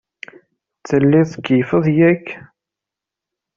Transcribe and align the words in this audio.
Telliḍ 0.87 1.25
tkeyyfeḍ, 1.33 1.85
yak? 1.97 2.25